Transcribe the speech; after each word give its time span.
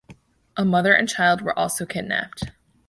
A 0.57 0.65
mother 0.65 0.93
and 0.93 1.07
child 1.07 1.43
were 1.43 1.59
also 1.59 1.85
kidnapped. 1.85 2.45